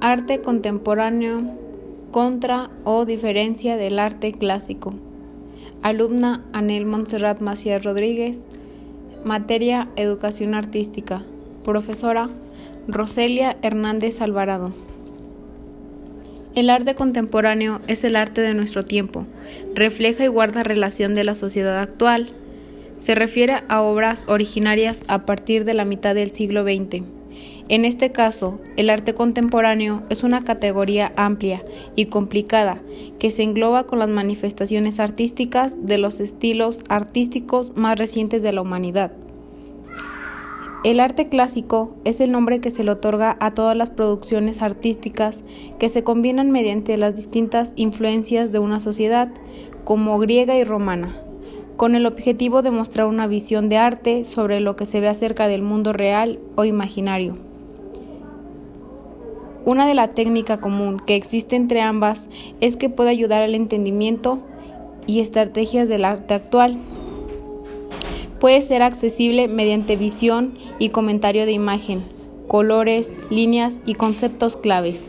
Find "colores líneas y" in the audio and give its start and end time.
72.48-73.94